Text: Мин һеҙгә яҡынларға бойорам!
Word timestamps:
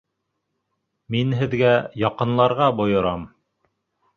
Мин 1.15 1.35
һеҙгә 1.41 1.75
яҡынларға 2.05 2.71
бойорам! 2.81 3.29